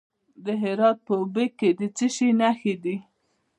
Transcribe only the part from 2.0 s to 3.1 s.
شي نښې دي؟